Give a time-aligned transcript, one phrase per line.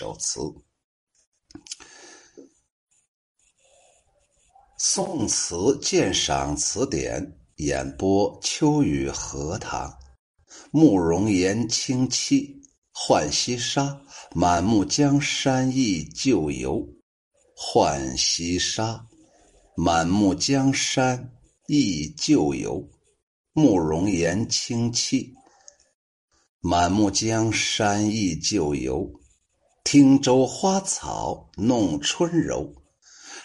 [0.00, 0.40] 首词。
[4.78, 9.94] 宋词鉴赏词典演播：秋雨荷塘。
[10.70, 12.50] 慕容岩清凄，
[12.94, 14.00] 浣溪沙，
[14.34, 16.82] 满目江山忆旧游。
[17.54, 19.06] 浣溪沙，
[19.76, 21.30] 满目江山
[21.66, 22.88] 忆旧游。
[23.52, 25.34] 慕容岩清凄，
[26.60, 29.19] 满目江山忆旧游。
[29.92, 32.72] 汀洲花草弄春柔。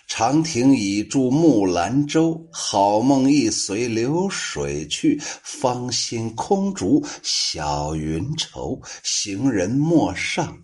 [0.07, 5.19] 长亭已住木兰舟，好梦亦随流水去。
[5.41, 10.55] 芳心空竹晓云愁，行人莫上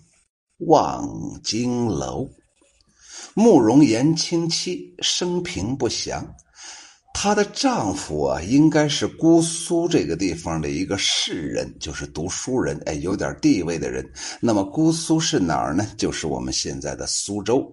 [0.67, 1.09] 望
[1.44, 2.29] 京楼。
[3.34, 6.32] 慕容岩清凄，生平不详。
[7.13, 14.03] 她的丈夫啊，应该是姑苏这个地方的一个士人，就是读书人，哎，有点地位的人。
[14.39, 15.87] 那么姑苏是哪儿呢？
[15.97, 17.71] 就是我们现在的苏州。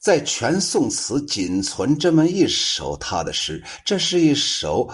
[0.00, 4.90] 在全宋词仅存这么一首他的诗，这是一首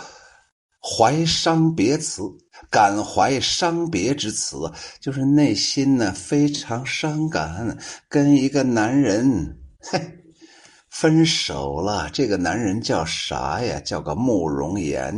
[0.80, 2.22] 怀伤别词，
[2.70, 4.70] 感怀伤别之词，
[5.00, 7.76] 就是内心呢非常伤感，
[8.08, 9.98] 跟一个男人嘿
[10.98, 12.08] 分手了。
[12.10, 13.78] 这个男人叫啥呀？
[13.80, 15.14] 叫个慕容岩。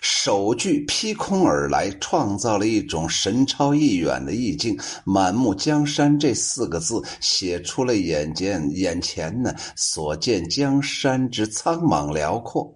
[0.00, 4.74] 首句劈空而来，创造了一种神超意远的意境。
[5.04, 12.72] 满目江山这四个字，写出了眼前眼前呢所见江山之苍茫辽阔，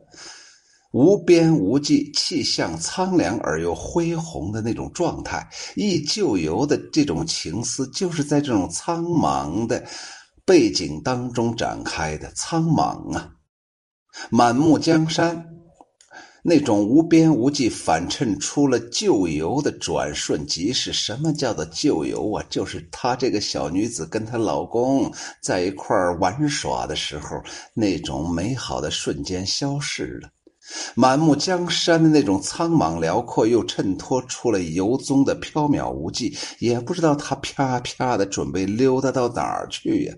[0.93, 5.49] 无边无际，气象苍凉而又恢宏的那种状态。
[5.77, 9.83] 忆旧游的这种情思，就是在这种苍茫的
[10.47, 12.31] 背景当中展开的。
[12.35, 13.33] 苍茫啊，
[14.31, 15.45] 满目江山。
[16.49, 20.93] 那种无边无际，反衬出了旧游的转瞬即逝。
[20.93, 22.47] 什么叫做旧游啊？
[22.49, 27.43] 就是她这个小女子跟她老公在一块玩耍的时候，
[27.75, 30.31] 那种美好的瞬间消逝了。
[30.95, 40.15] 满目江山的那种苍茫辽阔，又衬托出了游踪的飘渺无际，也不知道他啪啪的准备溜达到哪儿去呀？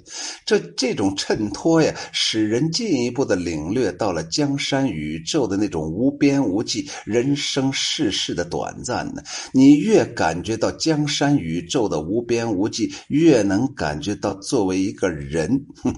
[0.47, 9.23] 这这种衬托呀，使人进一步的领略到了江山宇宙的那种无边无际，人生世事的短暂呢。
[9.53, 15.67] 你越感觉到江山宇宙的无边无际，越能感觉到作为一个人。
[15.83, 15.95] 哼。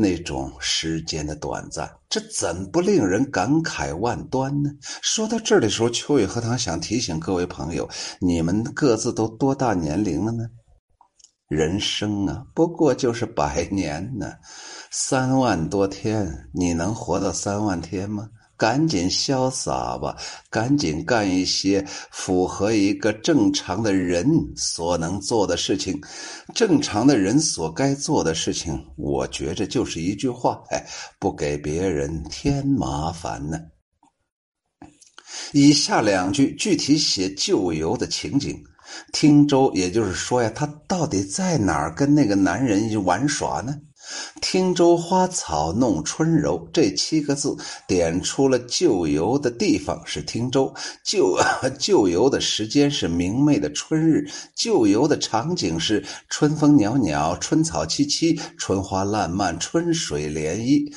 [0.00, 4.70] 那种时间的短暂，这怎不令人感慨万端呢？
[5.02, 7.88] 说到这儿的时候，秋雨荷塘想提醒各位朋友：
[8.20, 10.44] 你们各自都多大年龄了呢？
[11.48, 14.34] 人生啊，不过就是百年呢，
[14.92, 18.28] 三万多天，你能活到三万天吗？
[18.58, 20.16] 赶紧潇洒吧，
[20.50, 25.98] 赶紧干一些符合一个正常的人所能做的事情，
[26.54, 28.84] 正常的人所该做的事情。
[28.96, 30.84] 我觉着就是一句话：哎，
[31.20, 33.58] 不给别人添麻烦呢。
[35.52, 38.60] 以下两句具体写旧游的情景，
[39.12, 43.76] 汀州，也就是说呀，他到底在哪儿跟那个男人玩耍呢？
[44.40, 51.36] 汀州花草弄春柔，这七个字点出了旧游的地方是汀州，旧
[51.78, 60.92] 旧游的时间是明媚的春日，旧游的场景是春风袅袅、春草萋萋、春花烂漫、春水涟漪。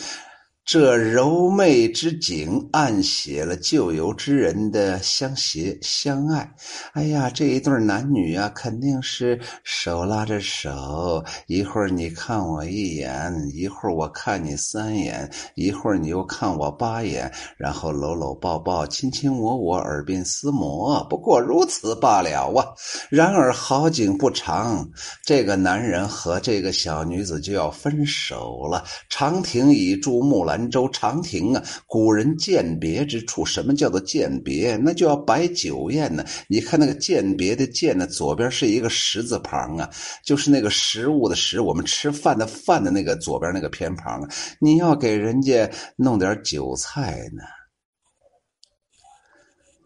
[0.71, 6.49] 这柔媚之景，暗写了旧游之人的相携相爱。
[6.93, 21.05] 哎呀，这一对男女啊，肯定是手拉着手，一会儿你看我一眼，一会儿我看你三眼，一会儿你又看我八眼，然后搂搂抱抱，亲亲我我，耳鬓厮磨。
[21.09, 22.65] 不过如此罢了啊。
[23.09, 24.89] 然而好景不长，
[25.25, 28.85] 这个男人和这个小女子就要分手了。
[29.09, 30.60] 长亭已住木兰。
[30.61, 33.43] 兰州长亭啊，古人鉴别之处。
[33.43, 34.77] 什么叫做鉴别？
[34.77, 36.23] 那就要摆酒宴呢。
[36.47, 39.89] 你看那个鉴别的鉴呢，左边是一个食字旁啊，
[40.23, 44.29] 就是那个食物的食，我们吃饭的饭的那个左边那个偏旁啊。
[44.59, 47.41] 你要给人家弄点酒菜呢。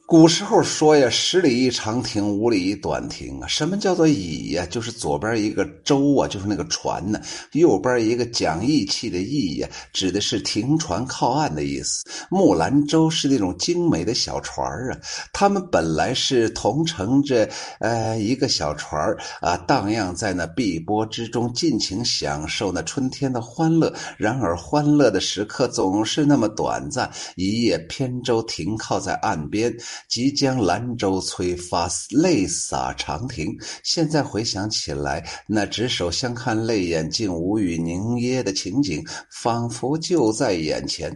[0.08, 3.48] 古时候说呀，“十里一长亭，五里一短亭”啊。
[3.48, 4.64] 什么叫做“倚”呀？
[4.70, 7.18] 就是左边一个舟啊，就是那个船呢；
[7.54, 12.04] 右边一个讲义气的“义”呀，指的是停船靠岸的意思。
[12.30, 14.98] 木兰舟是那种精美的小船啊，
[15.34, 17.50] 他们本来是同乘着
[17.80, 19.04] 呃一个小船
[19.42, 23.92] 啊，荡漾在那碧波之中，尽情享受那春天的欢乐。
[24.18, 29.76] 然而，欢乐的时刻总是那么短暂，一叶扁舟停靠在岸边。
[30.08, 33.48] 即将兰州催发，泪洒长亭。
[33.84, 41.12] 现在回想起来，那执手相看泪眼，竟无语凝噎的情景，仿佛就在眼前。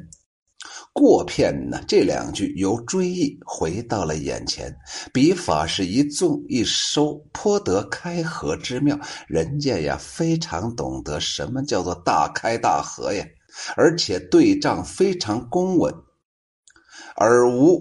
[0.92, 1.82] 过片呢？
[1.88, 4.76] 这两句由追忆回到了眼前，
[5.14, 9.00] 笔法是一纵一收，颇得开合之妙。
[9.28, 13.26] 人家呀，非常懂得什么叫做大开大合呀，
[13.78, 15.94] 而且对仗非常公稳，
[17.16, 17.80] 而无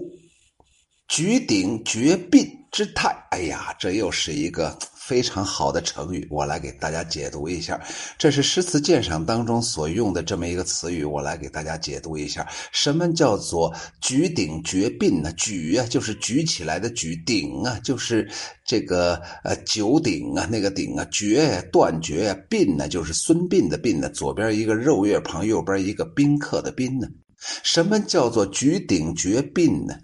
[1.09, 3.09] 举鼎绝膑之态。
[3.31, 4.77] 哎呀，这又是一个。
[5.09, 7.81] 非常好的成语，我来给大家解读一下。
[8.15, 12.47] 这是诗词鉴赏当中所用的这么一个词语，我来给大家解读一下。
[12.71, 15.33] 什么叫做举鼎绝膑呢？
[15.33, 18.29] 举啊，就是举起来的举；鼎啊，就是
[18.63, 24.07] 这个呃九鼎啊，那个鼎啊；绝断绝；膑呢，就是孙膑的膑呢。
[24.09, 27.07] 左边一个肉月旁，右边一个宾客的宾呢。
[27.63, 29.95] 什么叫做举鼎绝膑呢？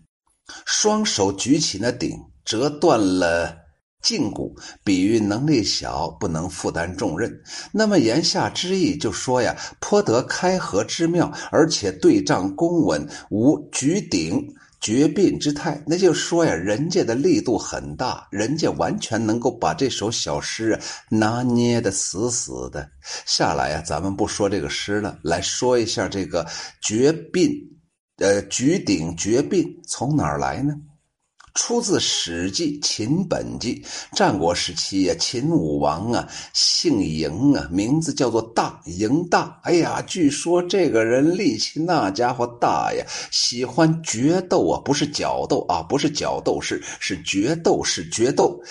[0.65, 2.11] 双手举起那鼎，
[2.43, 3.57] 折断了。
[4.03, 7.41] 胫骨，比喻能力小，不能负担重任。
[7.71, 14.47] 那么言下之意就说呀，颇得开合之妙，而且对仗公稳，无举鼎
[14.79, 15.83] 绝膑之态。
[15.87, 22.87] 那就说呀，人家的力度很大，人家完全能够把这首小诗啊拿捏的死死的。
[23.25, 26.45] 下来呀，咱们不说这个诗了，来说一下这个
[26.79, 27.49] 绝膑，
[28.17, 30.73] 呃，举鼎绝膑从哪儿来呢？
[31.53, 33.81] 出自《史记·秦本纪》，
[34.15, 39.59] 战国时期呀，秦武王啊，姓嬴啊，名字叫做大，嬴大。
[39.63, 48.61] 哎呀，据说这个人力气那家伙大呀，喜欢决斗啊，不是角斗啊，不是角斗士，是决斗士，决斗。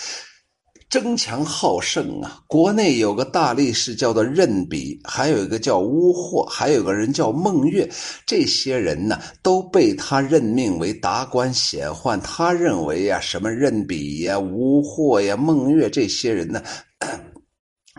[0.95, 2.39] 争强好胜啊！
[2.47, 7.91] 国内有个大力士叫做任比，还有一个叫乌霍，还有个人叫孟月。
[8.25, 12.17] 这些人呢，都被他任命为达官显宦。
[12.21, 16.63] 他认为呀，什么任比呀、乌霍呀、孟月这些人呢？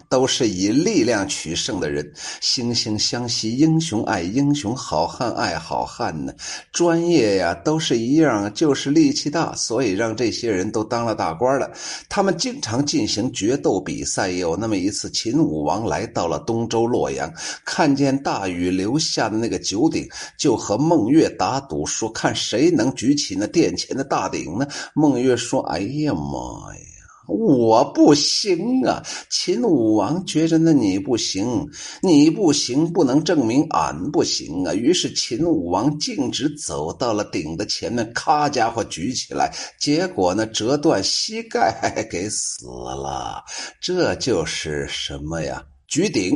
[0.09, 2.05] 都是以力量取胜的人，
[2.41, 6.33] 惺惺相惜，英雄爱英雄，好汉爱好汉呢。
[6.71, 11.71] 专业呀，都是一样，就是力气大，所以让这些人都当了大官了。
[12.09, 14.25] 他们经常进行决斗比赛。
[14.35, 17.31] 有那么一次，秦武王来到了东周洛阳，
[17.63, 20.07] 看见大禹留下的那个九鼎，
[20.37, 24.67] 就和孟月打赌，说看谁能举起那殿前的大鼎呢？
[24.93, 26.81] 孟月说：“哎呀妈呀！”
[27.27, 29.01] 我不行啊！
[29.29, 31.67] 秦武王觉着那你不行，
[32.01, 34.73] 你不行，不能证明俺不行啊。
[34.73, 43.43] 于是秦武王径直走到了鼎的前面，咔家伙举起来，结果呢折断膝盖，给死了。
[43.81, 45.63] 这就是什么呀？
[45.87, 46.33] 举鼎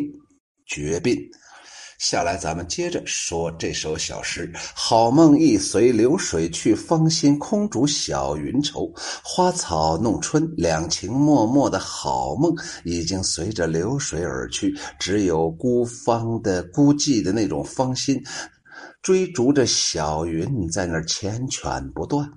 [0.66, 1.18] 绝膑。
[2.00, 8.90] 下来，咱们接着说这首小诗：好梦易随流水去，芳心空逐小云愁。
[9.22, 12.56] 花草弄春，两情脉脉的好梦
[12.86, 18.24] 已经随着流水而去，只有孤芳的孤寂的那种芳心，
[19.02, 22.32] 追逐着小云，在那儿缱绻不断。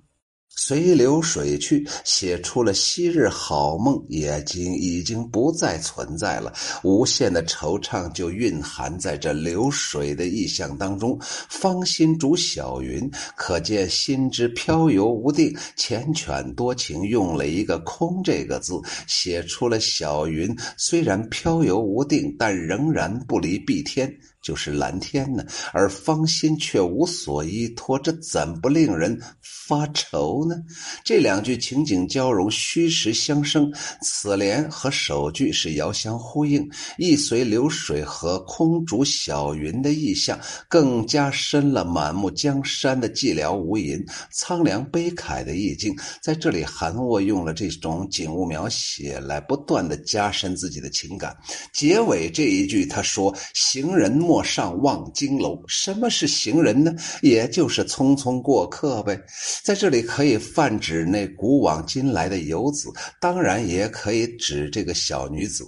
[0.65, 6.53] 随流水去，写出了昔日好梦，已经已经不再存在了。
[6.85, 11.19] 无限的惆怅就蕴含在这流水的意象当中。
[11.49, 18.75] 芳心逐小云，可见心之飘游无定，缱绻多情，用了一个“空”这个字，
[19.09, 24.17] 写出了小云虽然飘游无定，但仍然不离碧天。
[24.43, 30.57] 就是蓝天呢，而芳心却无所依托，这怎不令人发愁呢？
[31.05, 33.73] 这两句情景交融，虚实相生，
[34.03, 36.69] 此联和首句是遥相呼应，
[36.99, 40.37] 意随流水和空竹小云的意象，
[40.69, 45.97] 更加深了满目江山的寂寥无垠、苍凉悲慨的意境。
[46.21, 51.37] 在这里，韩沃用了这种景物描写来不断的加深自己的情感。
[51.73, 55.63] 结尾这一句，他说：“行人莫。”莫上望京楼。
[55.69, 56.91] 什么是行人呢？
[57.21, 59.23] 也就是匆匆过客呗。
[59.63, 62.89] 在这里可以泛指那古往今来的游子，
[63.21, 65.67] 当然也可以指这个小女子。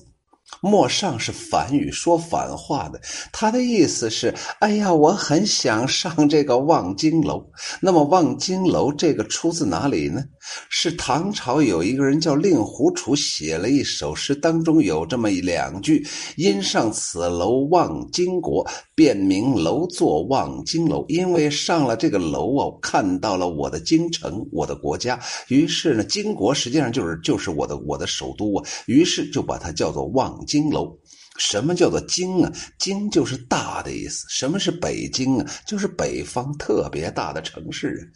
[0.61, 3.00] 陌上是反语，说反话的。
[3.32, 7.44] 他的意思是：哎呀，我很想上这个望京楼。
[7.80, 10.23] 那么望京楼这个出自哪里呢？
[10.68, 16.06] 是唐朝有一个人叫令狐楚写了一首诗，当中有这么一两句：
[16.37, 21.04] 因上此楼望京国，便名楼作望京楼。
[21.08, 25.18] 因为上了这个楼啊，看到了我的京城，我的国家。
[25.49, 28.64] 于是呢，京国实际上就是就是我的我的首都啊。
[28.87, 30.43] 于是就把它叫做望。
[30.44, 30.98] 京楼，
[31.38, 32.52] 什么叫做京啊？
[32.78, 34.24] 京就是大的意思。
[34.28, 35.50] 什么是北京啊？
[35.66, 38.12] 就是北方特别大的城市。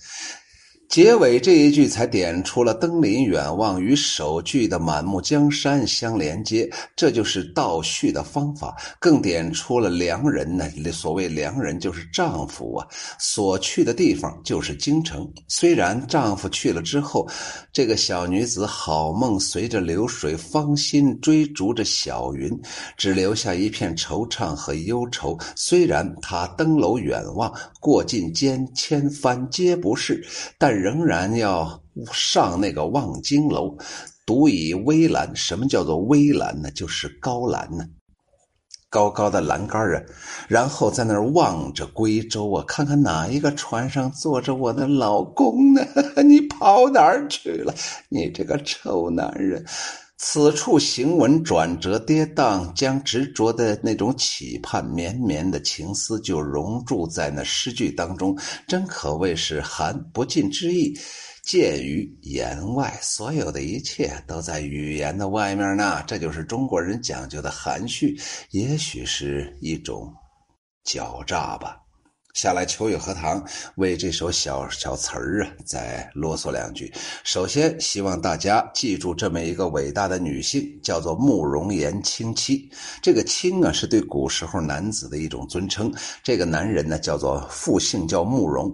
[0.88, 10.66] 结尾这一句才点出了“登临远望”与首句的“满目江山”相连接，这就是倒叙的方法，更点出了良人呢。
[10.90, 12.86] 所谓良人，就是丈夫啊，
[13.18, 15.30] 所去的地方就是京城。
[15.46, 17.28] 虽然丈夫去了之后，
[17.70, 22.50] 这个小女子好梦随着流水，芳心追逐着小云，
[22.96, 25.38] 只留下一片惆怅和忧愁。
[25.54, 30.26] 虽然她登楼远望，过尽千千帆皆不是，
[30.56, 30.77] 但。
[30.78, 31.82] 仍然要
[32.12, 33.76] 上那个望京楼，
[34.24, 35.34] 独倚危栏。
[35.34, 36.70] 什么叫做危栏呢？
[36.70, 37.84] 就是高栏呢，
[38.88, 40.02] 高高的栏杆啊。
[40.48, 45.82] 然后在那儿望着归舟啊，看看哪一个船上坐着我的老公呢？
[46.24, 47.74] 你跑哪儿去了？
[48.08, 49.64] 你这个臭男人！
[50.20, 60.92] 此处行文转折跌宕，将执着的那种期盼、绵绵的情思就融入在那诗句当中，真可谓是含不尽之意，
[61.44, 62.98] 见于言外。
[63.00, 68.18] 所有的一切都在语言的外面呢，这就是中国人讲究的含蓄，
[68.50, 70.12] 也许是一种
[70.84, 71.87] 狡诈吧。
[72.34, 73.44] 下来，秋雨荷塘
[73.76, 76.92] 为这首小小词儿啊，再啰嗦两句。
[77.24, 82.70] 首先，希望大家记住这么一个伟大的女性，叫做慕容岩清妻。
[83.02, 85.92] 这个“清”啊，是对古时候男子的一种尊称。
[86.22, 88.72] 这个男人呢，叫做复姓，叫慕容。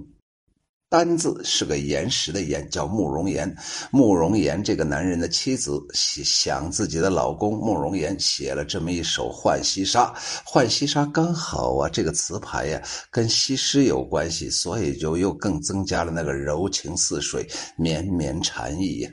[0.94, 3.52] 单字是个岩石的岩，叫慕容岩。
[3.90, 10.04] 慕容岩这个男人的妻子想自己的老公慕容岩，写了这么一首《浣溪沙》。
[10.44, 17.44] 《浣溪沙》刚好啊，这个词牌呀跟西施有关系，所以就又更增加了那个柔情似水、
[17.76, 19.10] 绵绵禅意呀。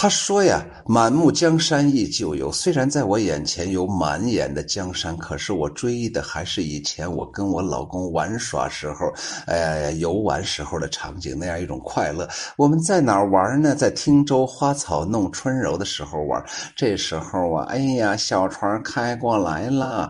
[0.00, 2.52] 他说呀：“满目江山忆旧游。
[2.52, 9.12] 虽然在我眼前有满眼的江山，可是我追忆的还是以前我跟我老公玩耍时候，
[9.46, 12.28] 哎，游玩时候的场景，那样一种快乐。
[12.56, 13.74] 我们在哪儿玩呢？
[13.74, 16.40] 在汀州花草弄春柔的时候玩。
[16.76, 20.08] 这时候啊，哎呀，小船开过来了。”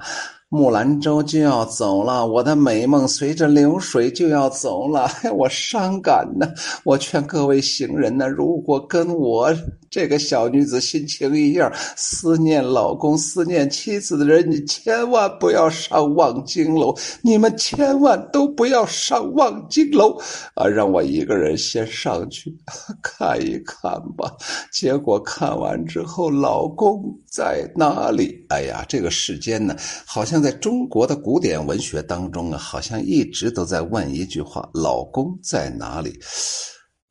[0.50, 6.48] 木兰舟就要走了，我的美梦随着流水就要走了，我伤感呢。
[6.84, 9.54] 我劝各位行人呢，如果跟我
[9.90, 20.18] 这个小女子心情一样，思念老公、思念妻子的人，你千万不要上望京楼，你们千万都不要上望京楼
[20.54, 20.66] 啊！
[20.66, 22.56] 让我一个人先上去
[23.02, 24.34] 看一看吧。
[24.72, 28.46] 结果看完之后，老公在哪里？
[28.48, 29.76] 哎呀，这个世间呢，
[30.06, 30.38] 好像。
[30.38, 36.16] 在中国的古典文学当中啊，好像一直都在问一句话：“老公在哪里？”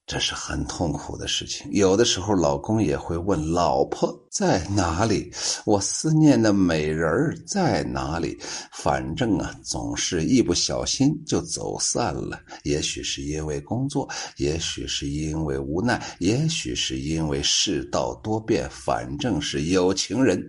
[0.08, 1.70] 这是很痛苦的事情。
[1.74, 5.29] 有的时候，老公也会问：“老婆在哪里？
[5.65, 7.12] 我思念的美人
[7.46, 8.38] 在哪里？”
[8.72, 12.39] 反正啊，总是一不小心就走散了。
[12.63, 18.70] 也许是因为工作，也许是因为无奈，也许是因为世道多变。
[18.72, 20.41] 反正是有情人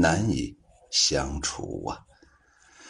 [0.00, 0.56] 难以。
[0.90, 1.98] 相处啊，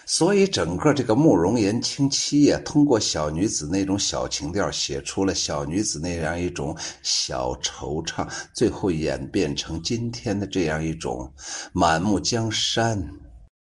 [0.06, 8.24] 所以整个这个慕容岩清妻呀，通过小女子那种小情调，写出了小女子那样一种小惆怅，
[8.54, 11.28] 最后演变成今天的这样一种
[11.72, 13.04] 满目江山，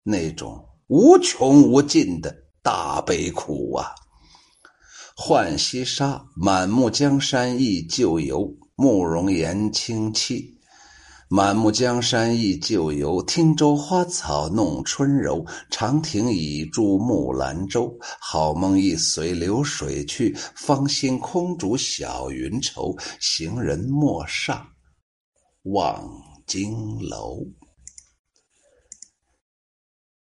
[0.04, 3.94] 那种无穷无尽的大悲苦啊。
[5.18, 10.58] 浣溪沙，满目江山忆旧游，慕容岩清妻。
[11.36, 15.44] 满目江山忆旧游，汀州花草弄春柔。
[15.72, 20.38] 长亭已住木兰舟，好梦易随流水去。
[20.54, 24.64] 芳心空竹小云愁，行人陌上
[25.64, 26.08] 望
[26.46, 27.40] 京楼。